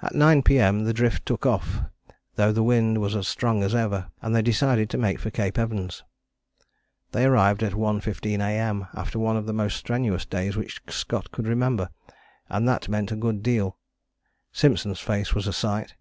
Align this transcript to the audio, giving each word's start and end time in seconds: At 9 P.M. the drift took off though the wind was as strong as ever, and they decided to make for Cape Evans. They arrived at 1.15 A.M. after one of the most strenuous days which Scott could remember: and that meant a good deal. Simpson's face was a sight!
At 0.00 0.14
9 0.14 0.42
P.M. 0.42 0.84
the 0.84 0.94
drift 0.94 1.26
took 1.26 1.44
off 1.44 1.80
though 2.36 2.50
the 2.50 2.62
wind 2.62 2.96
was 2.96 3.14
as 3.14 3.28
strong 3.28 3.62
as 3.62 3.74
ever, 3.74 4.10
and 4.22 4.34
they 4.34 4.40
decided 4.40 4.88
to 4.88 4.96
make 4.96 5.18
for 5.20 5.28
Cape 5.30 5.58
Evans. 5.58 6.02
They 7.12 7.26
arrived 7.26 7.62
at 7.62 7.74
1.15 7.74 8.40
A.M. 8.40 8.88
after 8.94 9.18
one 9.18 9.36
of 9.36 9.44
the 9.44 9.52
most 9.52 9.76
strenuous 9.76 10.24
days 10.24 10.56
which 10.56 10.80
Scott 10.88 11.30
could 11.30 11.46
remember: 11.46 11.90
and 12.48 12.66
that 12.66 12.88
meant 12.88 13.12
a 13.12 13.16
good 13.16 13.42
deal. 13.42 13.76
Simpson's 14.50 15.00
face 15.00 15.34
was 15.34 15.46
a 15.46 15.52
sight! 15.52 15.94